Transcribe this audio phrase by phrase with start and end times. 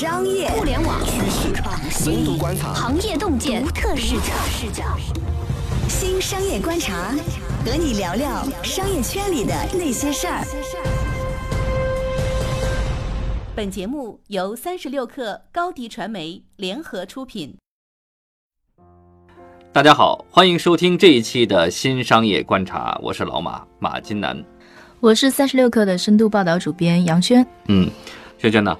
[0.00, 1.52] 商业、互联网趋势、
[1.90, 4.32] 深度观察、行业洞见、独特视角。
[5.90, 7.10] 新商业观察，
[7.66, 10.42] 和你聊聊商业圈里的那些事儿。
[13.54, 17.54] 本节目由三十六氪高低传媒联合出品。
[19.70, 24.42] 大家好，欢迎收听这一期的新商业观察，我是老马马金南。
[24.98, 27.46] 我是三十六克的深度报道主编杨轩。
[27.68, 27.90] 嗯，
[28.38, 28.74] 轩轩呢，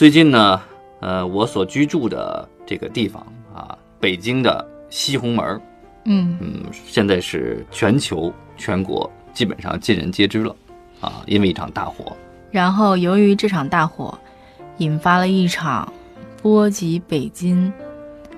[0.00, 0.58] 最近呢，
[1.00, 3.22] 呃，我所居住的这个地方
[3.54, 5.60] 啊，北京的西红门儿，
[6.06, 10.56] 嗯嗯，现在是全球全国基本上尽人皆知了
[11.02, 12.16] 啊，因为一场大火。
[12.50, 14.18] 然后由于这场大火，
[14.78, 15.92] 引发了一场
[16.40, 17.70] 波及北京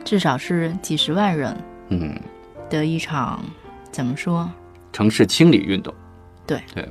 [0.02, 1.56] 至少是几十万人
[1.90, 2.20] 嗯，
[2.68, 3.40] 的一场
[3.92, 4.50] 怎么说？
[4.92, 5.94] 城市清理运动。
[6.44, 6.88] 对对，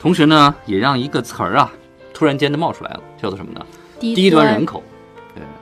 [0.00, 1.70] 同时呢，也让一个词儿啊，
[2.12, 3.64] 突然间的冒出来了，叫做什么呢？
[4.00, 4.82] 低低端人口。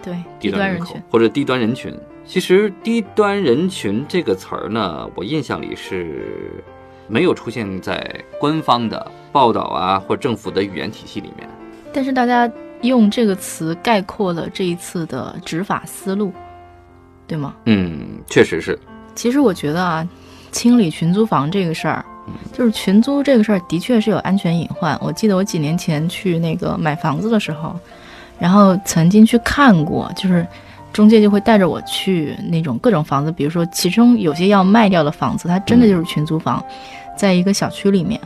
[0.03, 1.95] 对，对低低端人群，人口或者低端人群。
[2.25, 6.63] 其实“低端人群”这个词儿呢，我印象里是
[7.07, 11.49] 没有出现在官方的报道啊或政府的语言体系里面。
[11.91, 12.51] 但是大家
[12.83, 16.31] 用这个词概括了这一次的执法思路，
[17.27, 17.55] 对吗？
[17.65, 18.79] 嗯，确实是。
[19.15, 20.07] 其实我觉得啊，
[20.53, 22.05] 清理群租房这个事儿，
[22.53, 24.99] 就是群租这个事儿，的确是有安全隐患。
[25.01, 27.75] 我记得我几年前去那个买房子的时候，
[28.39, 30.47] 然后曾经去看过，就是
[30.93, 36.65] 中介就会带着我去那种各种房子，比如说其中有些要卖掉的房子，它真的就是群租房，
[37.17, 38.21] 在一个小区里面，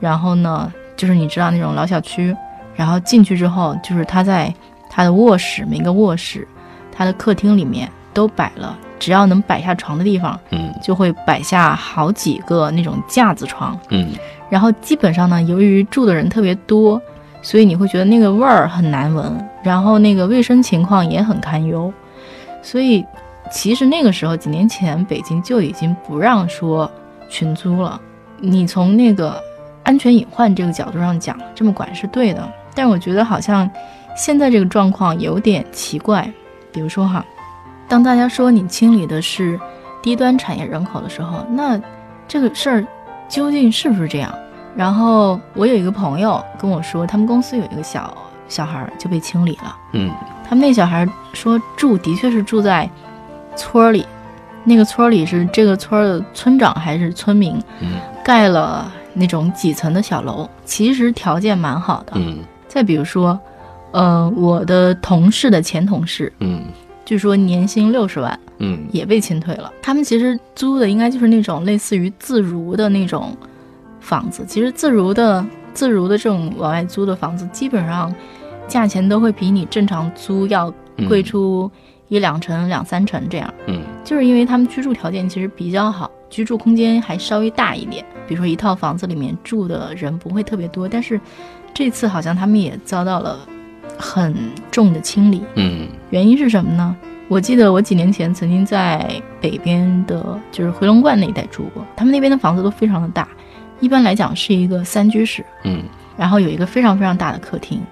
[0.00, 2.36] 然后呢，就是你知道那种老小区，
[2.74, 4.52] 然后进去之后，就是他在
[4.90, 6.46] 他的卧室每个卧室，
[6.90, 10.38] 他的客厅里面都摆了，只要能摆下床的地方。
[10.50, 10.70] 嗯。
[10.82, 14.10] 就会摆下好几个那种架子床，嗯。
[14.50, 17.00] 然后基本上呢，由于住的人特别多，
[17.42, 21.92] 所以你会觉得那个味儿很难闻，然后那个卫生情况也很堪忧，
[22.62, 23.04] 所以
[23.50, 26.90] 其实那个时候几年前北京就已经不让说
[27.28, 28.00] 群租了。
[28.38, 29.38] 你从那个
[29.82, 33.68] 安全隐患这个角度上讲，这么管是对的，但我觉得好像
[34.16, 36.32] 现在这个状况有点奇怪，
[36.72, 37.24] 比如说哈，
[37.88, 39.58] 当大家说你清理的是
[40.00, 41.80] 低端产业人口的时候，那
[42.26, 42.86] 这个事儿
[43.28, 44.32] 究竟是不是这样？
[44.76, 48.16] 然后我有一个朋友跟我说，他们公司有一个小
[48.48, 49.76] 小孩儿就被清理了。
[49.92, 50.10] 嗯
[50.44, 52.88] 他们那小孩说住的确是住在
[53.56, 54.06] 村儿里，
[54.64, 57.92] 那个村儿里是这个村儿的村长还是村民嗯
[58.24, 62.12] 盖了那种几层的小楼，其实条件蛮好的。
[62.16, 63.38] 嗯再比如说，
[63.92, 66.64] 呃，我的同事的前同事，嗯
[67.04, 69.70] 据说年薪六十万，嗯也被清退了。
[69.82, 73.36] 他们其实租的应该就是那种类似于自如的那种
[74.02, 74.44] 房子。
[74.46, 78.14] 其实自如的自如的这种往外租的房子，基本上
[78.68, 80.72] 价钱都会比你正常租要
[81.08, 81.70] 贵出
[82.08, 83.54] 一两成、两三成这样。
[83.66, 88.04] 嗯就是因为他们居住条件其实比较好，居住空间还稍微大一点。
[88.26, 91.20] 比如说一套房子里面住的人不会特别多，但是
[91.72, 93.38] 这次好像他们也遭到了
[93.96, 94.34] 很
[94.70, 95.42] 重的清理。
[95.54, 96.94] 嗯原因是什么呢？
[97.28, 99.10] 我记得我几年前曾经在
[99.40, 103.26] 北边的，就是回龙观那一带住过，他们那边的房子都非常的大，
[103.82, 105.82] 一般来讲是一个三居室，嗯。
[106.16, 107.82] 然后有一个非常非常大的客厅，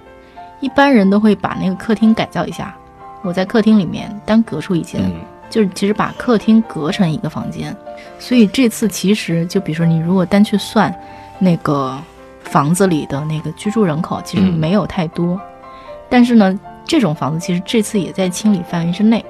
[0.60, 2.74] 一般人都会把那个客厅改造一下。
[3.22, 5.12] 我在客厅里面单隔出一间，嗯。
[5.50, 7.76] 就是其实把客厅隔成一个房间，
[8.20, 10.94] 所以这次其实就比如说你如果单去算
[11.40, 11.98] 那个
[12.44, 14.54] 房子里的那个居住人口，其实嗯。
[14.54, 15.40] 没有太多，
[16.08, 19.24] 但是呢，这种房子其实这次也在清理范围之内，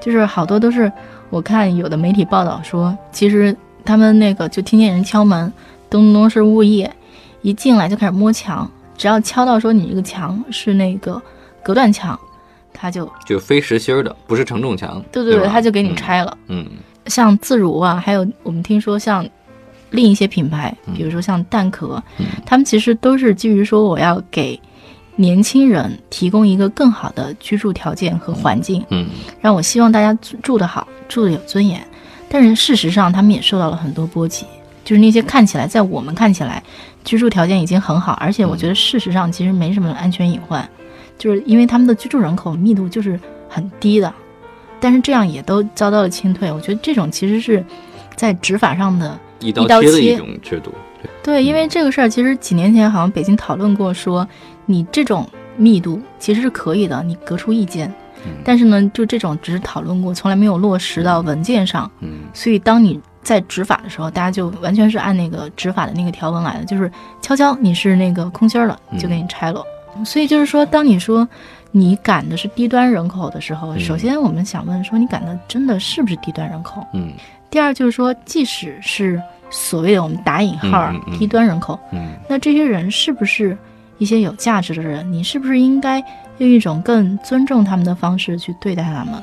[0.00, 0.90] 就是好多都是
[1.28, 3.54] 我看有的媒体报道说，其实
[3.84, 5.52] 他们那个就听见人敲门，
[5.90, 6.90] 咚咚咚是物业，
[7.42, 11.20] 一进来就开始摸墙，只要敲到说你这个墙是那个
[11.62, 12.18] 隔断墙，
[12.72, 15.02] 他就就非实心儿的，不是承重墙。
[15.10, 15.94] 对对对，吧他就给你。
[15.94, 16.36] 拆了。
[16.48, 16.66] 嗯
[17.06, 19.26] 像自如啊，还有我们听说像
[19.90, 24.60] 另一些品牌，嗯比如说像蛋壳，嗯他们其实都是基于说我要给
[25.16, 29.08] 年轻人提供一个更好的居住条件和环境，嗯
[29.40, 31.82] 让我希望大家住住得好，住得有尊严。
[32.28, 34.44] 但是事实上，他们也受到了很多波及，
[34.88, 36.62] 就是那些看起来在我们看起来
[37.04, 40.66] 居住条件已经很好，而且我觉得事实上其实没什么安全隐患，
[41.18, 43.20] 就是因为他们的居住人口密度就是
[43.50, 44.10] 很低的，
[44.80, 46.50] 但是这样也都遭到了清退。
[46.50, 47.62] 我觉得这种其实是
[48.16, 50.72] 在执法上的一刀切的一种制度。
[51.02, 54.26] 对对，因为这个事儿其实几年前好像北京讨论过说，
[54.64, 57.86] 你这种密度其实是可以的，你隔出一间。
[58.24, 61.90] 嗯但是呢，就这种只是讨论过，从来没有落实到文件上。
[62.00, 62.98] 嗯所以当你
[63.28, 66.90] 在执法的时候，大家就完全是按那个执法的那个条文来的，就是
[67.20, 69.62] 悄悄你是那个空心儿了，就给你拆了。
[70.02, 71.28] 所以就是说，当你说
[71.70, 76.82] 你赶的是低端人口的时候，嗯首先我们想问说，你赶的真的是不是低端人口？
[76.94, 77.12] 嗯
[77.50, 79.20] 第二就是说，即使是
[79.50, 83.54] 所谓的我们打引号低端人口，嗯那这些人是不是
[83.98, 85.12] 一些有价值的人？
[85.12, 86.02] 你是不是应该
[86.38, 89.22] 用一种更尊重他们的方式去对待他们？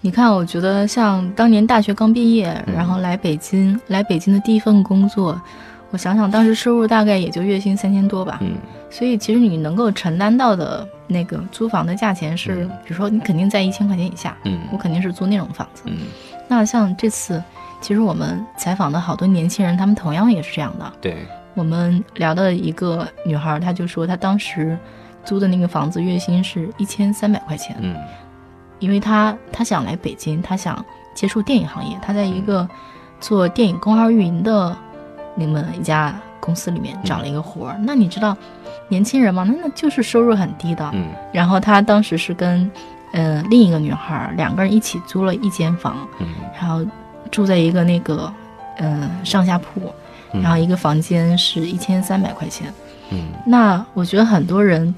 [0.00, 5.40] 你看，我觉得像当年大学刚毕业，嗯然后来北京，来北京的第一份工作，
[5.90, 8.38] 我想想当时收入大概也就月薪三千多吧。
[8.40, 8.52] 嗯
[8.90, 15.82] 所以其实你能够承担到的那个租房的价钱是，嗯比如说你肯定在一千块钱以下，嗯我肯定是租那种房子。
[15.86, 15.98] 嗯，
[16.48, 17.42] 那像这次，
[17.80, 20.92] 其实我们采访的好多年轻人，他们同样也是这样的。
[21.02, 24.78] 对，我们聊的一个女孩，她就说她当时
[25.22, 27.94] 租的那个房子月薪是一千三百块钱，嗯
[28.78, 30.84] 因为他他想来北京，他想
[31.14, 32.68] 接触电影行业，他在一个
[33.20, 34.76] 做电影公号运营的
[35.34, 37.76] 那么一家公司里面找了一个活儿。
[37.82, 38.36] 那你知道，
[38.88, 40.88] 年轻人嘛，那那就是收入很低的。
[40.94, 42.70] 嗯然后他当时是跟
[43.12, 46.28] 呃另一个女孩两个人一起租了一间房，嗯
[46.58, 46.84] 然后
[47.30, 48.32] 住在一个那个
[48.76, 49.92] 呃上下铺，
[50.32, 52.72] 嗯然后一个房间是一千三百块钱。
[53.10, 54.94] 嗯那我觉得很多人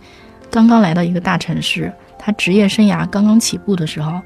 [0.50, 4.20] 刚刚来到一个大城市，他职业生涯刚刚起步的时候，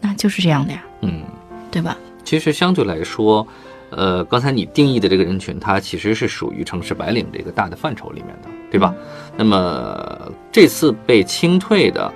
[0.00, 1.22] 那就是这样的呀，嗯。
[1.70, 1.98] 对吧？
[2.24, 3.46] 其实相对来说，
[3.90, 8.94] 呃，刚才你定义的这个人群，它其实是属于城市白领这个大的范畴里面的，对吧？
[9.36, 12.10] 那么这次被清退的，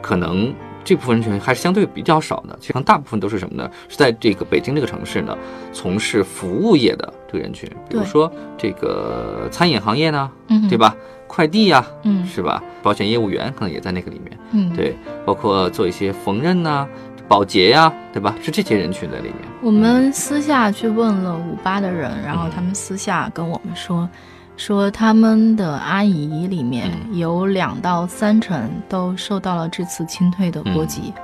[0.00, 3.70] 可能这部分人群还是相对比较少的，其实大部分都是什么呢？
[3.86, 5.36] 是在这个北京这个城市呢，
[5.74, 10.78] 从事服务业的这个人群，比如说这个餐饮行业呢，嗯，对？
[10.78, 10.96] 吧？
[11.26, 12.62] 快递呀、嗯是吧？
[12.82, 14.72] 保险业务员可能也在那个里面，嗯，。
[14.74, 16.86] 对，包括做一些缝纫呐、
[17.28, 18.34] 保洁呀、对吧？
[18.42, 19.36] 是这些人群在里面。
[19.62, 24.08] 我们私下去问了五八的人，然后嗯他们私下跟我们说，
[24.56, 31.12] 说他们的阿姨里面嗯有两到三成都受到了这次清退的波及。
[31.16, 31.22] 嗯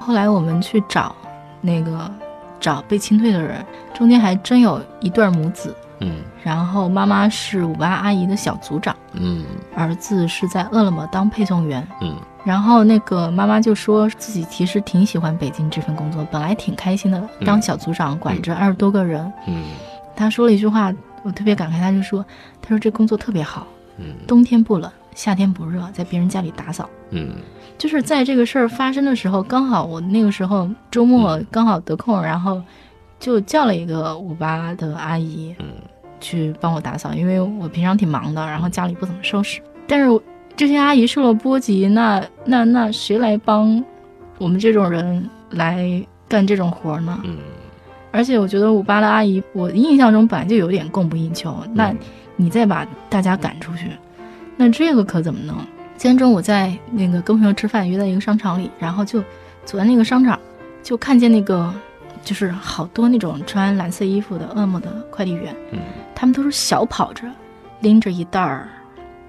[0.00, 1.14] 后来我们去找
[1.60, 2.10] 那个
[2.58, 3.62] 找被清退的人，
[3.92, 6.16] 中间还真有一对儿母子，嗯。
[6.42, 9.44] 然后妈妈是五八阿姨的小组长，嗯。
[9.74, 11.86] 儿子是在饿了么当配送员。
[12.00, 12.14] 嗯。
[12.44, 19.30] 然后那个妈妈就说自己其实挺喜欢北京这份工作，本来挺开心的，当小组长管着二十多个人。
[19.46, 19.64] 嗯。
[20.16, 20.92] 她说了一句话，
[21.22, 22.24] 我特别感慨，她就说
[22.62, 23.66] ：“她说这工作特别好，
[23.98, 24.06] 嗯。
[24.26, 26.88] 冬天不冷，夏天不热，在别人家里打扫。
[27.10, 27.34] 嗯。
[27.76, 32.60] 就是在这个事儿发生的时候，刚好我那个时候周末刚好得空，然后
[33.18, 35.66] 就叫了一个五八的阿姨，嗯
[36.20, 39.60] 去帮我打扫，因为我平常挺忙的，然后家里不怎么收拾。
[39.86, 40.20] 但是
[40.56, 43.82] 这些阿姨受了波及，那那那谁来帮
[44.38, 47.20] 我们这种人来干这种活儿呢？
[47.24, 47.38] 嗯
[48.10, 51.94] 而且我觉得五八的阿姨，我印象中本来就有点供不应求，那
[52.36, 53.90] 你再把大家赶出去，
[54.56, 55.54] 那这个可怎么弄？
[55.96, 59.20] 今天中午在那个跟朋友吃饭，约在一个商场里，然后就
[59.64, 60.40] 走在那个商场，
[60.82, 61.72] 就看见那个
[62.22, 65.80] 就是好多那种穿蓝色衣服的饿么的快递员，嗯
[66.14, 67.26] 他们都是小跑着，
[67.80, 68.68] 拎着一袋儿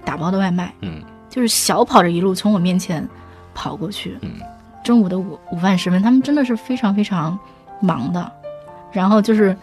[0.04, 3.06] 打包的外卖，嗯就是小跑着一路从我面前
[3.54, 4.18] 跑过去。
[4.22, 4.30] 嗯
[4.82, 7.38] 中午的午午饭时分，他们真的是非常非常
[7.80, 8.32] 忙的，
[8.90, 9.54] 然后就是，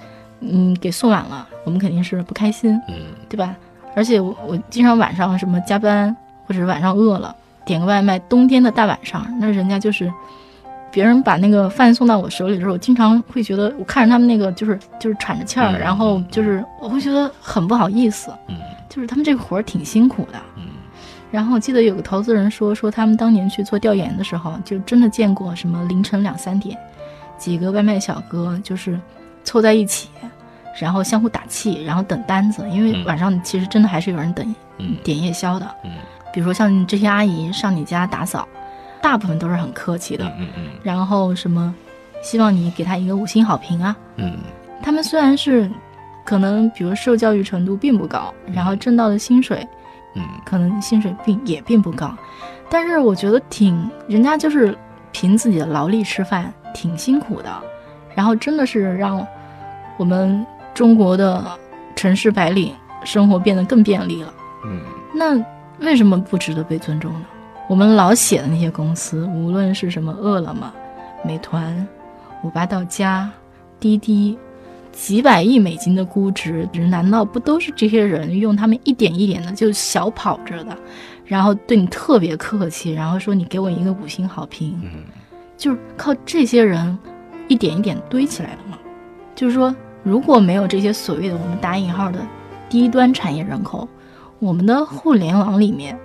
[0.41, 2.95] 嗯，给送晚了，我们肯定是不开心，嗯
[3.27, 3.55] 对吧？
[3.95, 6.15] 而且我我经常晚上什么加班，
[6.45, 7.35] 或者是晚上饿了
[7.65, 10.11] 点个外卖，冬天的大晚上，那人家就是。
[10.97, 15.77] 别人把那个饭送到我手里的时候，我经常会觉得，我看着他们那个就是就是喘着气儿，嗯。
[15.79, 18.55] 然后就是我会觉得很不好意思，嗯。
[18.89, 20.39] 就是他们这个活儿挺辛苦的。
[20.55, 20.63] 嗯。
[21.29, 26.75] 然后我记得有个投资人说，说他们当年去做调研的时候，就真的见过什么凌晨两三点，
[27.37, 28.99] 几个外卖小哥就是
[29.43, 30.09] 凑在一起，
[30.79, 33.05] 然后相互打气，然后等单子，因为嗯。
[33.05, 34.95] 晚上其实真的还是有人等嗯。
[35.03, 35.67] 点夜宵的。
[35.85, 35.91] 嗯。
[36.33, 38.47] 比如说像这些阿姨上你家打扫，
[39.01, 41.73] 大部分都是很客气的，嗯嗯然后什么
[42.21, 43.95] 希望你给他一个五星好评啊。
[44.15, 44.37] 嗯。
[44.81, 45.69] 他们虽然是
[46.23, 49.67] 可能比如受教育程度并不高，然后挣到的薪水
[50.15, 50.23] 嗯。
[50.45, 52.15] 可能薪水并也并不高，
[52.69, 54.77] 但是我觉得挺人家就是
[55.11, 57.49] 凭自己的劳力吃饭，挺辛苦的，
[58.15, 59.25] 然后真的是让
[59.97, 61.43] 我们中国的
[61.95, 62.73] 城市白领
[63.03, 64.33] 生活变得更便利了。
[64.65, 64.81] 嗯。
[65.13, 65.35] 那
[65.79, 67.21] 为什么不值得被尊重呢？
[67.67, 70.73] 我们老写的那些公司，无论是什么饿了么、
[71.23, 71.87] 美团、
[72.43, 73.29] 五八到家、
[73.79, 74.37] 滴滴，
[74.93, 80.77] 几百亿美金的估值，难道不都是这些人用他们一点一点的就小跑着的，
[81.25, 85.03] 然后对你特别客气，然后说你给我一个五星好评，嗯
[85.57, 86.97] 就是靠这些人
[87.47, 88.77] 一点一点堆起来的吗？
[89.35, 92.19] 就是说，如果没有这些所谓的我们打引号的
[92.69, 93.87] 低端产业人口，
[94.39, 95.97] 我们的互联网里面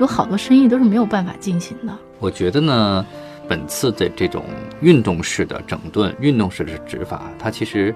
[0.00, 1.96] 有好多生意都是没有办法进行的。
[2.18, 3.06] 我觉得呢，
[3.46, 4.44] 本次的这种
[4.80, 7.94] 运动式的整顿、运动式的执法，它其实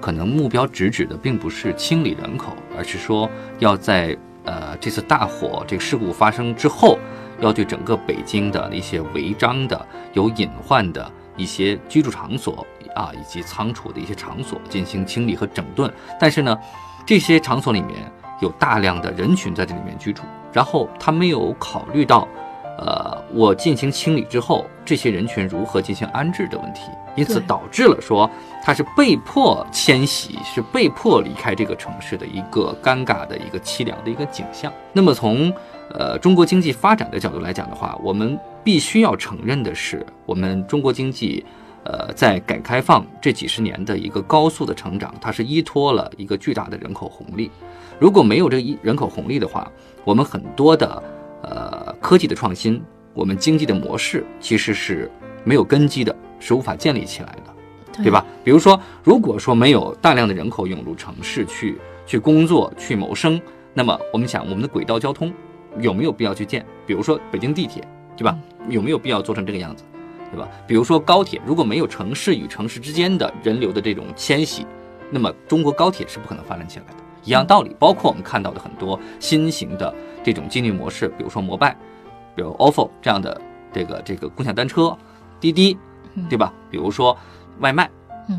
[0.00, 6.98] 可能目标直指的并不是清理人口，而是说要在呃这次大火这个事故发生之后，
[7.40, 15.88] 要对整个北京的一些违章的、有隐患的一些居住场所啊，以及仓储的一些场所进行清理和整顿。
[16.18, 16.58] 但是呢，
[17.06, 17.94] 这些场所里面
[18.40, 20.22] 有大量的人群在这里面居住，
[20.56, 22.26] 然后他没有考虑到。
[22.78, 28.30] 呃，我进行清理之后，这些人群如何进行安置的问题，因此导致了说
[28.62, 34.70] 他是被迫迁徙，是被迫离开这个城市的一个尴尬的一个凄凉的一个景象。
[34.92, 35.50] 那么从
[35.88, 41.46] 呃中国经济发展的角度来讲的话，我们必须要承认的是，我们中国经济
[41.86, 47.50] 呃在改革开放这几十年的一个高速的成长，它是依托了一个巨大的人口红利。
[47.98, 49.70] 如果没有这一人口红利的话，
[50.04, 51.02] 我们很多的。
[51.42, 52.82] 呃，科技的创新，
[53.14, 55.08] 我们经济的模式其实是
[55.44, 58.24] 没有根基的，是无法建立起来的，对吧？
[58.42, 63.40] 比如说，如果说没有大量的人口涌入城市去去工作、去谋生，
[63.74, 65.32] 那么我们想，我们的轨道交通
[65.78, 66.66] 有没有必要去建？
[66.84, 68.36] 比如说北京地铁，对吧？
[68.68, 69.84] 有没有必要做成这个样子，
[70.30, 70.48] 对吧？
[70.66, 74.66] 比如说高铁，如果没有城市与城市之间的人流的这种迁徙，
[75.10, 76.94] 那么中国高铁是不可能发展起来的。
[77.24, 79.92] 一样道理，包括我们看到的很多新型的。
[80.24, 81.70] 这种经济模式，比如说摩拜，
[82.34, 83.40] 比如 ofo 这样的
[83.72, 84.98] 这个这个共享单车，
[85.38, 85.78] 滴滴，
[86.28, 86.52] 对吧？
[86.68, 87.16] 比如说
[87.60, 87.88] 外卖，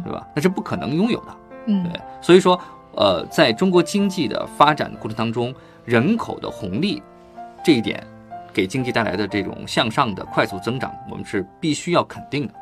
[0.03, 0.27] 对吧？
[0.35, 2.01] 那是不可能拥有的，对。
[2.21, 2.59] 所以说，
[2.91, 7.01] 呃，在中国经济的发展过程当中，人口的红利
[7.63, 8.05] 这一点
[8.57, 12.53] 给经济带来的这种向上的快速增长，我们是必须要肯定的，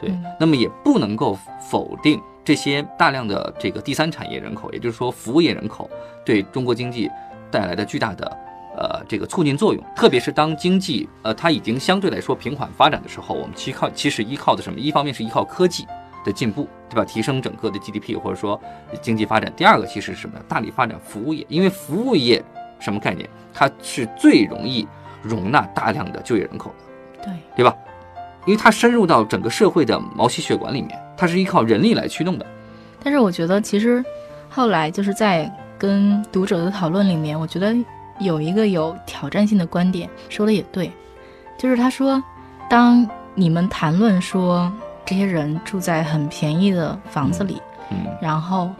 [0.00, 0.10] 对。
[0.40, 5.88] 那么也不能够否定这些大量的这个第三产业人口，也就是说服务业人口
[6.24, 7.08] 对中国经济
[7.52, 8.38] 带来的巨大的。
[8.76, 14.80] 呃，这个促进作用，特别是当经济呃它已经相对来说平缓发展的时候，我们其靠其实依靠的什么？
[14.80, 15.86] 一方面是依靠科技
[16.24, 17.04] 的进步，对吧？
[17.04, 18.60] 提升整个的 GDP 或者说
[19.00, 19.52] 经济发展。
[19.56, 20.40] 第二个其实是什么？
[20.48, 22.42] 大力发展服务业，因为服务业
[22.80, 23.30] 什么概念？
[23.52, 24.84] 它是最容易
[25.24, 26.72] 容纳大量的就业人口
[27.18, 27.74] 的，对对吧？
[28.46, 32.46] 因为它深入到整个社会的毛细血管里面，它是依靠人力来驱动的。
[33.02, 34.04] 但是我觉得其实
[34.48, 37.74] 后来就是在跟读者的讨论里面，我觉得。
[38.20, 40.88] 有一个有挑战性的观点说的也对，
[41.58, 42.22] 就是他说，
[42.70, 43.04] 当
[43.34, 44.72] 你们谈论说
[45.04, 48.70] 这些人住在很便宜的房子里，嗯，然后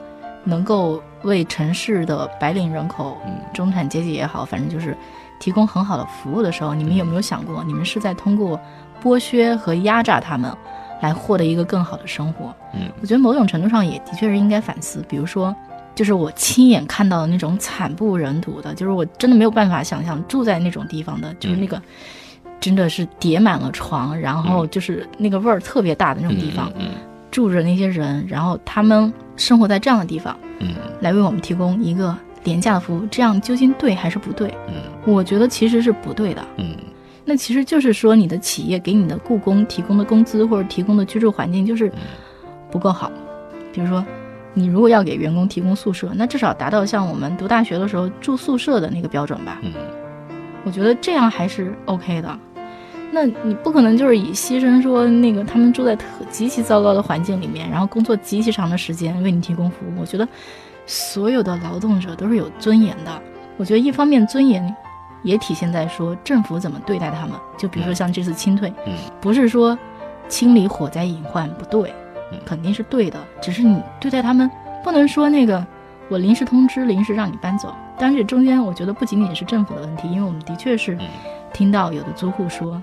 [0.45, 3.21] 能够为城市的白领人口、
[3.53, 4.97] 中产阶级也好，反正就是
[5.45, 8.59] 提供很好的服务的时候，你们有没有想过，你们是在通过
[9.03, 10.51] 剥削和压榨他们，
[11.03, 12.55] 来获得一个更好的生活？
[12.73, 15.55] 嗯，我觉得某种程度上也的确是应该反思，比如说。
[15.95, 21.81] 就是我亲眼看到的那种惨不忍睹的，就是我真的没有办法想象住在那种地方的，就是那个
[22.59, 26.69] 真的是叠满了床，然后就是那个味儿特别大的那种地方，
[27.31, 30.75] 住着那些人，然后他们生活在这样的地方，嗯。
[31.01, 32.13] 来为我们提供一个
[32.45, 34.55] 廉价的服务，这样究竟对还是不对？
[34.69, 34.75] 嗯
[35.05, 36.47] 我觉得其实是不对的。
[36.59, 36.77] 嗯
[37.25, 41.91] 那其实就是说你的企业给你的雇工提供的工资或者提供的居住环境就是
[42.71, 43.11] 不够好，
[43.73, 44.05] 比如说。
[44.57, 49.59] 你如果要给员工提供宿舍，那至少达到像我们读大学的时候住宿舍的那个标准吧。
[49.63, 49.73] 嗯，
[50.63, 52.39] 我觉得这样还是 OK 的。
[53.11, 60.01] 那你不可能就是以牺牲说那个他们住在特极其糟糕的环境里面，然后工作极其长的时间为你提供服务。
[60.01, 60.29] 我觉得
[60.87, 63.23] 所有的劳动者都是有尊严的。
[63.57, 64.75] 我觉得一方面尊严
[65.23, 67.33] 也体现在说政府怎么对待他们。
[67.57, 68.73] 就比如说像这次清退，
[69.21, 69.79] 不是说
[70.29, 71.95] 清理火灾隐患不对。
[72.45, 74.50] 肯定是对的，只是你对待他们
[74.83, 75.64] 不能说那个
[76.09, 77.73] 我临时通知，临时让你搬走。
[77.97, 80.99] 但是中间我觉得不仅仅是政府的问题，因为我们的确是
[81.53, 82.83] 听到有的租户说，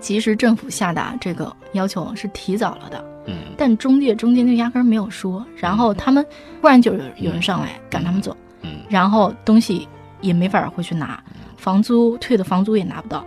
[0.00, 6.24] 其实政府下达这个要求是提早了的，嗯，但中介中间就压根没有说，然后他们
[6.60, 9.88] 突然就有有人上来赶他们走，嗯，然后东西
[10.20, 11.22] 也没法回去拿，
[11.56, 13.24] 房租退的房租也拿不到。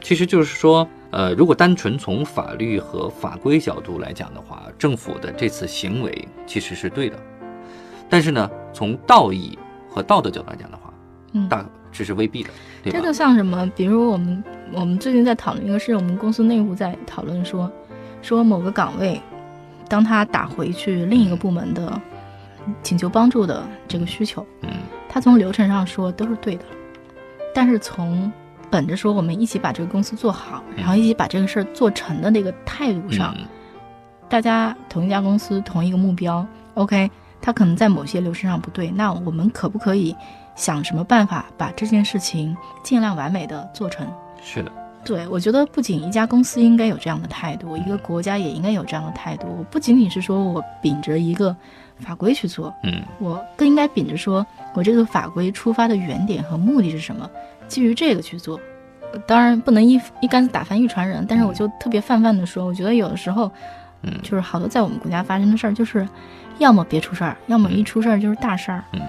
[0.00, 0.86] 其实就是说。
[1.12, 7.16] 呃，如果单纯从法律和法规角度来讲的话，政府的这次行为其实是对的。
[8.10, 9.56] 但是呢，从道义
[9.88, 10.92] 和道德角度来讲的话，
[11.32, 11.64] 嗯，大
[11.96, 12.50] 这是未必的，
[12.82, 13.66] 对这个像什么？
[13.74, 17.70] 比如我们我们最近在讨论一个事我们公司内部在讨论说，
[18.20, 19.18] 说某个岗位，
[19.88, 21.98] 当他打回去另一个部门的
[22.82, 24.70] 请求帮助的这个需求，嗯，
[25.08, 26.64] 他从流程上说都是对的，
[27.54, 28.30] 但是从
[28.70, 33.34] 本着说我们一起把这个公司做好，然后一起把这个事儿做成的那个态度上，
[34.28, 37.10] 大家同一家公司同一个目标，OK，
[37.40, 40.14] 他可能在某些流程上不对，那我们可不可以
[40.56, 44.06] 想什么办法把这件事情尽量完美的做成。
[44.42, 44.72] 是的，
[45.04, 49.46] 对我觉得不仅一家公司应该有这样的态度，一个国家也应该有这样的态度。
[49.58, 51.54] 我不仅仅是说我秉着一个
[52.00, 54.44] 法规去做，嗯我更应该秉着说
[54.74, 57.30] 我这个法规出发的原点和目的是什么，
[57.68, 58.58] 基于这个去做。
[59.12, 63.50] 呃当然不能一一竿子打翻一船人，但是我就特别泛泛的说，我觉得有的时候，
[64.02, 66.06] 嗯就是好多在我们国家发生的事儿，就是
[66.58, 68.82] 要么别出事儿，要么一出事儿就是大事儿。
[68.92, 69.00] 嗯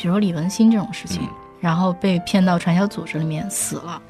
[0.00, 1.28] 比如说李文新这种事情，嗯
[1.60, 4.00] 然后被骗到传销组织里面死了，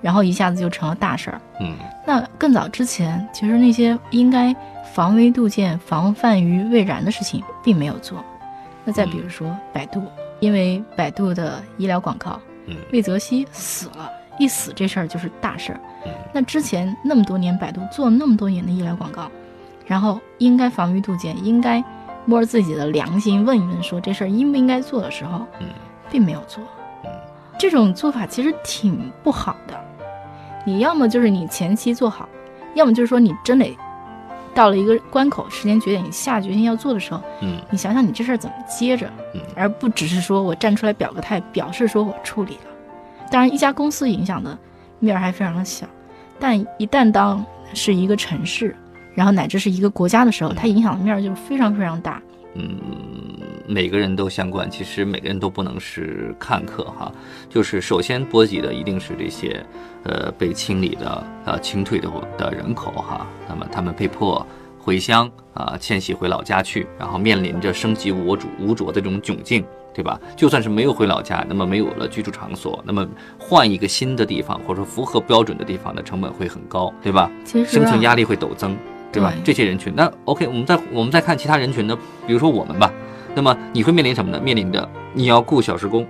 [0.00, 1.40] 然后一下子就成了大事儿。
[1.60, 4.56] 嗯那更早之前，其实那些应该
[4.94, 8.24] 防微杜渐、防范于未然的事情，并没有做。
[8.86, 10.02] 那再比如说百度，
[10.40, 15.80] 因为百度的医疗广告，嗯魏则西死了，一死这事儿就是大事儿。
[16.06, 19.30] 嗯那之前那么多年，百度做了那么多年的医疗广告，
[19.86, 21.84] 然后应该防微杜渐，应该
[22.26, 25.68] 摸着自己的良心问一问，说这事儿应不应该做的时候，嗯
[26.10, 26.62] 并没有做
[27.04, 27.10] 嗯。
[27.58, 29.78] 这种做法其实挺不好的。
[30.64, 32.28] 你要么就是你前期做好，
[32.74, 33.76] 要么就是说你真得
[34.54, 42.70] 到了一个关口，时间节点，你下决心要做的时候，嗯你想想你这事儿怎么接着嗯，而不只是说我站出来表个态，表示说我处理了。
[43.30, 44.56] 当然，一家公司影响的
[45.00, 45.86] 面儿还非常的小，
[46.38, 48.76] 但一旦当是一个城市，
[49.14, 52.20] 然后乃至是一个国家的时候，它影响的面儿就非常非常大。
[52.54, 52.78] 嗯，
[53.66, 57.10] 每个人都相关，其实每个人都不能是看客哈。
[57.48, 59.64] 就是首先波及的一定是这些
[60.04, 64.46] 呃被清理的呃清退的的人口哈，那么他们被迫
[64.78, 69.64] 回乡啊、迁徙回老家去，然后面临着生计无主无着的这种窘境。
[69.94, 70.20] 对吧？
[70.36, 73.06] 就算是没有回老家，那么没有了居住场所，那么
[73.38, 77.30] 换一个新的地方，或者说符合标准的地方的成本会很高，对吧？
[77.44, 78.76] 其实、啊、生存压力会陡增，
[79.14, 79.32] 对吧？
[79.36, 82.92] 对这些人群，那 OK，我们再我们再看其他人群的，比如说我们吧，
[83.34, 84.40] 那么你会面临什么呢？
[84.40, 86.06] 面临着你要雇小时工、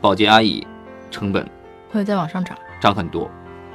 [0.00, 0.66] 保洁阿姨，
[1.10, 1.48] 成本
[1.90, 2.56] 会再往上涨。
[2.80, 3.30] 涨很多，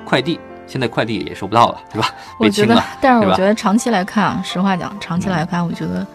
[0.05, 2.10] 快递现在快递也收不到了，对吧？
[2.39, 6.06] 我觉得但是我觉得长期来看啊，实话讲，长期来看，我觉得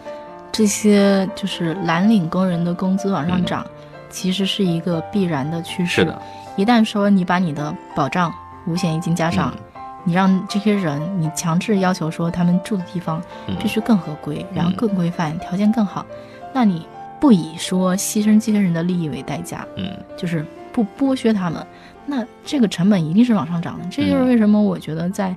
[0.51, 3.65] 这些就是蓝领工人的工资往上涨，
[4.09, 5.95] 其实是一个必然的趋势。
[5.95, 6.21] 是的，
[6.55, 8.31] 一旦说你把你的保障
[8.67, 9.62] 五险一金加上，嗯
[10.03, 13.55] 你让这些人，你强制要求说他们住的地方嗯。
[13.59, 16.05] 必须更合规，然后更规范，条件更好，
[16.53, 16.85] 那你
[17.19, 19.91] 不以说牺牲这些人的利益为代价，嗯。
[20.17, 21.65] 就是不剥削他们，
[22.05, 23.85] 那这个成本一定是往上涨的。
[23.89, 25.35] 这就是为什么我觉得在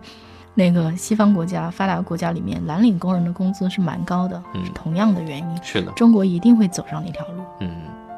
[0.55, 4.65] 那个西方国家、发达国家里面，蓝领工人的工资是蛮高的，嗯。
[4.65, 5.63] 是同样的原因。
[5.63, 7.71] 是的，中国一定会走上那条路，嗯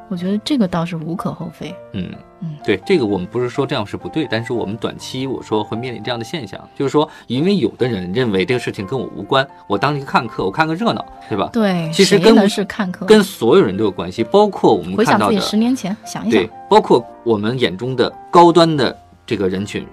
[0.09, 1.73] 我觉得这个倒是无可厚非。
[1.93, 11.49] 嗯嗯对，这个我们不是说这样是不对，但是我们短期我说会面临这样的现象，就是说，因为有的人认为这个事情跟我无关，我当一个看客，我看个热闹，对吧？
[11.53, 13.05] 对，其实跟谁能是看客？
[13.05, 19.85] 跟所有人都有关系，包括我们回想自己看到的十年前，想一想对，，包括我们眼中的高端的这个人群，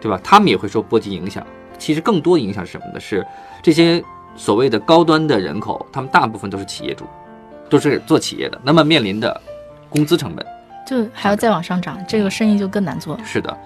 [0.00, 0.20] 对吧？
[0.22, 1.44] 他们也会受波及影响。
[1.78, 3.00] 其实更多影响是什么呢？
[3.00, 3.26] 是
[3.60, 4.02] 这些
[4.36, 7.04] 所谓的高端的人口，他们大部分都是企业主，
[7.68, 9.40] 都是做企业的，那么面临的
[9.92, 10.44] 工资成本。
[10.84, 13.16] 就还要再往上涨，这个生意就更难做。
[13.24, 13.56] 是的，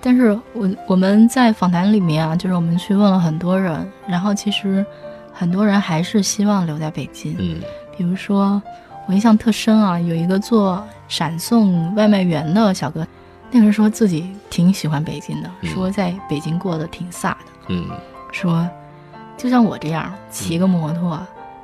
[0.00, 4.84] 但是我我们在访谈里面啊，就是我们去问了很多人，然后其实
[5.32, 7.36] 很多人还是希望留在北京。
[7.38, 7.60] 嗯。
[7.96, 8.60] 比如说，
[9.06, 13.06] 我印象特深啊，有一个做闪送外卖员的小哥，
[13.50, 15.70] 那个人说自己挺喜欢北京的，嗯。
[15.70, 17.36] 说在北京过得挺飒的，
[17.68, 17.84] 嗯。
[18.32, 18.68] 说
[19.36, 21.18] 就像我这样骑个摩托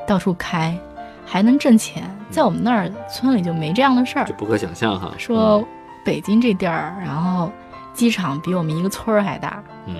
[0.06, 0.78] 到处开，
[1.26, 4.32] 还能挣钱，在我们那儿村里就没这样的事儿这。
[4.34, 5.12] 不可想象哈。
[5.18, 5.62] 说
[6.04, 7.50] 北京这地儿，然后
[7.92, 9.96] 机场比我们一个村儿还大，嗯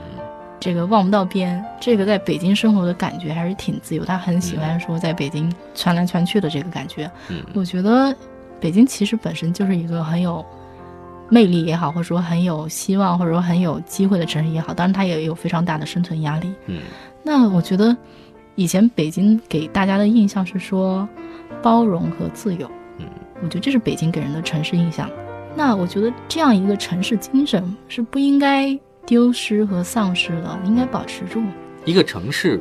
[0.59, 4.05] 这个望不到边，这个在北京生活的感觉还是挺自由。
[4.05, 7.11] 他很喜欢说在北京窜来窜去的这个感觉。
[7.29, 8.15] 嗯我觉得
[8.59, 10.45] 北京其实本身就是一个很有
[11.29, 16.55] 魅力也好，或者说很有希望，或者说很有机会的城市也好，当然它也有非常大的生存压力。
[16.67, 16.81] 嗯
[17.23, 17.95] 那我觉得
[18.57, 21.07] 以前北京给大家的印象是说
[21.62, 23.07] 包容和自由，嗯
[23.42, 25.11] 我觉得这是北京给人的城市印象。
[25.55, 31.42] 那我觉得这样一个城市精神是不应该丢失和丧失的，应该保持住。
[31.85, 32.59] 一个城市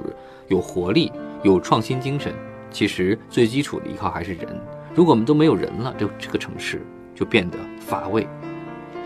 [0.50, 1.12] 有活力、
[1.44, 2.34] 有创新精神，
[2.70, 4.48] 其实最基础的依靠还是人。
[4.94, 8.28] 如果我们都没有人了，这这个城市就变得乏味，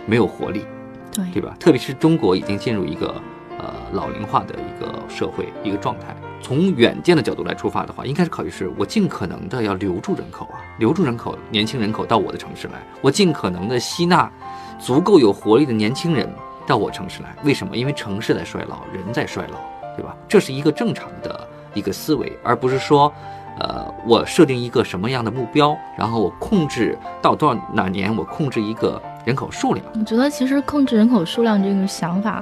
[0.07, 0.65] 没有活力，
[1.13, 1.55] 对，对吧？
[1.59, 3.13] 特别是中国已经进入一个
[3.59, 6.15] 呃老龄化的一个社会一个状态。
[6.41, 14.31] 从远见的角度来出发的话，应该是考虑是我尽可能的要留住人口啊，留住人口，年轻人口到我的城市来，我尽可能的吸纳
[14.79, 16.29] 足够有活力的年轻人
[16.65, 17.35] 到我城市来。
[17.43, 17.75] 为什么？
[17.75, 19.59] 因为城市在衰老，人在衰老，
[19.95, 20.15] 对吧？
[20.27, 23.11] 这是一个正常的一个思维，而不是说，
[23.59, 29.85] 呃，我设定一个什么样的目标，然后我控制到多少哪年，我控制一个人口数量。
[29.93, 32.41] 我觉得其实控制人口数量这个想法，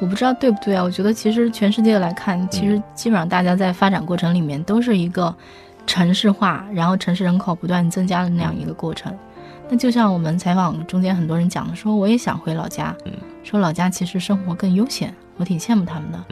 [0.00, 0.82] 我不知道对不对啊？
[0.82, 5.34] 我觉得其实全世界来看，其实基本上大家在发展过程里面都是一个
[5.86, 9.16] 城市化，然后城市人口不断增加的那样一个过程。
[9.68, 12.94] 那就像我们采访中间很多人讲的，说我也想回老家，
[13.42, 16.22] 说老家其实生活更悠闲，我挺羡慕他们的。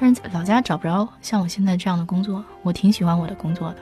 [0.00, 3.76] 但是老家找不着像我现在这样的工作，我挺喜欢我的工作的。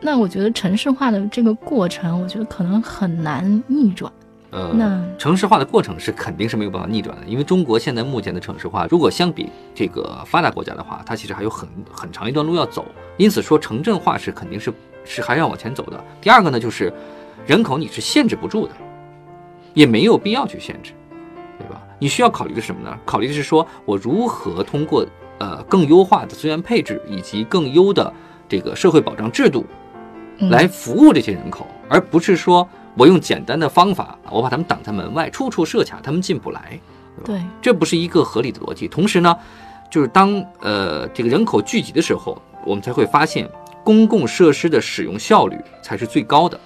[0.00, 4.10] 那我觉得城市化的这个过程，我觉得可能很难逆转。
[4.50, 12.86] 呃，那城市化的过程是肯定是没有办法逆转的，因为中国现在目前的城市化，如果相比这个发达国家的话，它其实还有很很长一段路要走。
[13.18, 14.72] 因此说城镇化是肯定是
[15.04, 16.02] 是还要往前走的。
[16.20, 16.90] 第二个呢，就是
[17.46, 18.72] 人口你是限制不住的，
[19.74, 20.92] 也没有必要去限制，
[21.58, 21.82] 对吧？
[21.98, 22.98] 你需要考虑的是什么呢？
[23.04, 25.04] 考虑的是说我如何通过
[25.38, 28.10] 呃更优化的资源配置以及更优的
[28.48, 29.66] 这个社会保障制度。
[30.50, 32.66] 来服务这些人口，而不是说
[32.98, 36.78] 我用简单的方法，我把他们挡在门外，处处设卡，他们进不来，
[37.24, 38.88] 对，这不是一个合理的逻辑。
[38.88, 39.36] 同时呢，
[39.88, 43.48] 就是当呃这个人口聚集的时候，我们才会发现
[43.84, 46.60] 公共设施的使用效率才是最高的，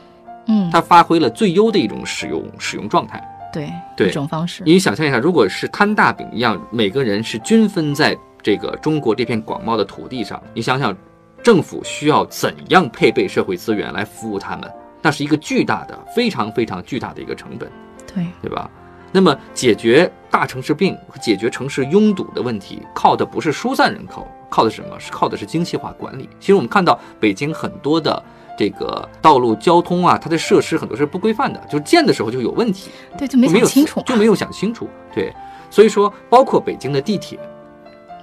[0.47, 4.62] 嗯，它发挥了最优的一种使用使用状态，对，对一种方式。
[4.64, 10.97] 你想象一下，如果是摊大饼一样，每个人是均分在这个中国这片广袤的土地上，你想想。
[11.42, 14.73] 政府需要怎样配备社会资源来服务他们？
[15.02, 17.70] 那是一个巨大的、非常非常巨大的一个成本，
[18.14, 18.70] 对对吧？
[19.10, 24.98] 那么解决大城市病和解决城市拥堵的问题，靠的不是疏散人口，靠的什么？
[24.98, 26.28] 是靠的是精细化管理。
[26.40, 28.22] 其实我们看到北京很多的
[28.56, 34.88] 这个道路交通啊，它的设施很多是不规范的，就是建的时候就有问题，对，就没想清楚，就没有想清楚。
[35.14, 35.30] 对，
[35.68, 37.38] 所以说包括北京的地铁。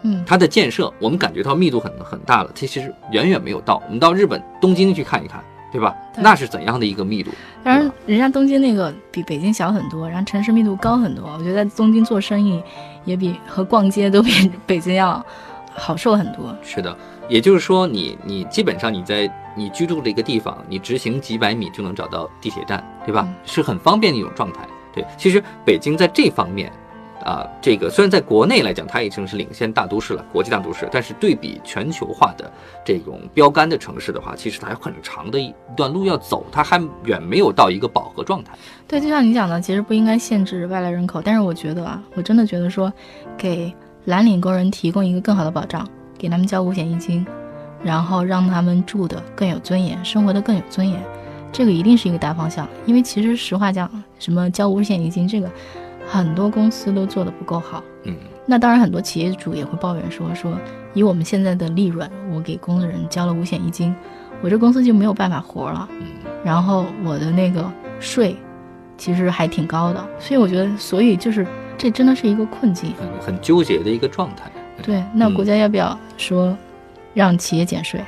[0.01, 3.83] 嗯，它的建设，我们感觉到密度很很大了，它其实远远没有到。
[3.85, 5.95] 我们到日本东京去看一看，对吧？
[6.17, 7.31] 那是怎样的一个密度？
[7.63, 11.29] 当然，人家东京那个比北京小很多，然后城市密度高很多。
[11.37, 12.61] 我觉得在东京做生意，
[13.05, 15.23] 也比和逛街都比 北京要
[15.73, 16.55] 好受很多。
[16.61, 16.95] 是的，
[17.27, 23.27] 也就是说，你你基本上你在你居住的一个地方，你直行几百米就能找到地铁站，对吧？
[23.45, 24.61] 是很方便的一种状态。
[24.93, 26.71] 对，其实北京在这方面。
[27.25, 32.49] 啊，这个虽然在国内来讲，它已经是领先大都市了，国际大都市，但是对比全球化的
[32.85, 38.53] 这种标杆的城市的话，其实它有很长的一段路要走，它还远没有到一个饱和状态。
[38.87, 42.91] 对，就像你讲的，其实不应该限制外来人口，但是我觉得啊，我真的觉得说，
[43.37, 43.73] 给
[44.05, 45.85] 蓝领工人提供一个更好的保障，
[46.17, 47.25] 给他们交五险一金，
[47.83, 50.97] 然后让他们住的更有尊严，生活的更有尊严，
[51.51, 52.65] 这个一定是一个大方向。
[52.85, 55.51] 因为其实实话讲，什么交五险一金这个。
[56.11, 58.15] 很多公司都做得不够好，嗯，
[58.47, 60.57] 那当然很多企业主也会抱怨说说，
[60.95, 63.95] 以我们现在的利润，我给工人交了五险一金，
[64.41, 66.07] 我这公司就没有办法活了，嗯，
[66.43, 68.35] 然后我的那个税，
[68.97, 71.45] 其实还挺高的，所以我觉得，所以就是
[71.77, 74.51] 这真的是一个困境，很很纠结的一个状态。
[74.81, 76.57] 对，那国家要不要说
[77.13, 78.01] 让企业减税？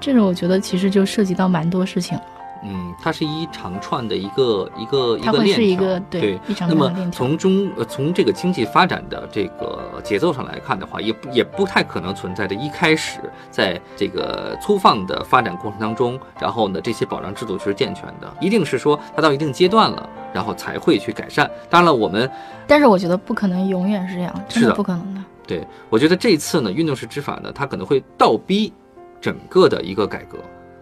[0.00, 2.24] 这个我觉得其实就涉及到蛮多事情了。
[2.64, 6.38] 嗯，它是一长串的一个一个一个链条，对。
[6.60, 21.48] 那么从中呃从这个经济发展的这个节奏上来看的话，也也不太可能存在着一开始在这个粗放的发展过程当中，然后呢这些保障制度是健全的，一定是说它到一定阶段了，然后才会去改善。
[21.70, 22.28] 当然了，我们
[22.66, 25.20] 但是我觉得不可能永远是这样，真的不可能的。
[25.46, 28.72] 对，我觉得这次呢运动式执法呢，它可能会倒逼
[29.20, 30.38] 整个的一个改革。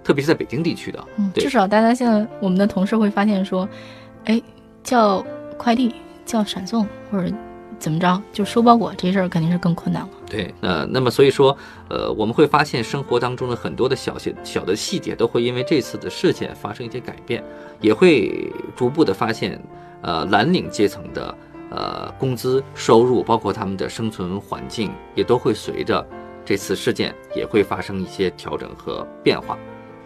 [0.07, 3.69] 特别是在北京地区的，嗯，至少大家现在我们的同事会发现说，
[4.27, 4.40] 哎，
[4.85, 5.21] 叫
[5.59, 5.92] 快递、
[6.25, 7.29] 叫闪送或者
[7.77, 10.09] 怎么着，就收包裹这事儿肯定是更困难了。
[10.31, 11.59] 对，呃，那么所以说，
[11.90, 17.42] 呃，我们会发现生活当中的很多的小些小的细节都会因为这次的事件发生一些改变，
[17.81, 19.61] 也会逐步的发现，
[20.03, 21.35] 呃，蓝领阶层的
[21.71, 26.07] 呃工资收入，包括他们的生存环境，也都会随着
[26.45, 29.59] 这次事件也会发生一些调整和变化。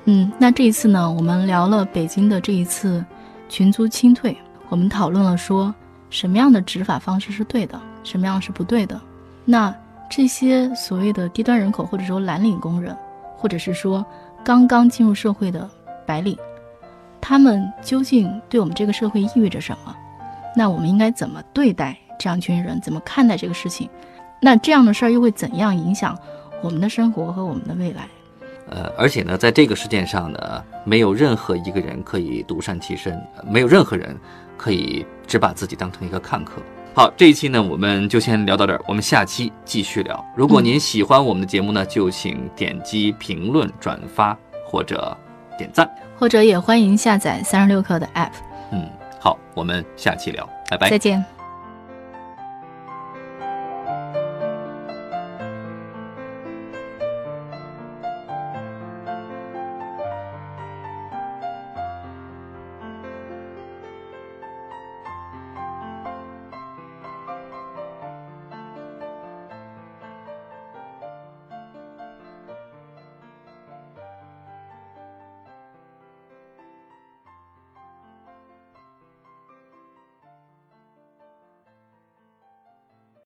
[0.05, 3.05] 嗯，那这一次呢，我们聊了北京的这一次
[3.49, 4.37] 群租清退，
[4.69, 5.73] 我们讨论了说
[6.09, 9.01] 什么样的执法方式是对的，什么样是不对的。
[9.45, 9.75] 那
[10.11, 12.97] 这些所谓的低端人口，或者说蓝领工人，
[13.37, 14.05] 或者是说
[14.43, 15.69] 刚刚进入社会的
[16.07, 16.37] 白领，
[17.21, 19.95] 他们究竟对我们这个社会意味着什么？
[20.57, 22.81] 那我们应该怎么对待这样一群人？
[22.81, 23.89] 怎么看待这个事情？
[24.41, 26.19] 那这样的事儿又会怎样影响
[26.63, 28.09] 我们的生活和我们的未来？
[28.71, 34.17] 呃，而且呢，在这个事件上呢，没有任何一个人可以独善其身，没有任何人
[34.57, 36.63] 可以只把自己当成一个看客。
[36.95, 40.25] 好，这一期呢，我们就先聊到这儿，我们下期继续聊。
[40.37, 45.17] 如果您喜欢我们的节目呢，就请点击评论、转发或者
[45.59, 48.33] 点赞，或者也欢迎下载三十六课的 App。
[48.73, 48.89] 嗯，
[49.21, 51.40] 好，我们下期聊，拜拜，再见。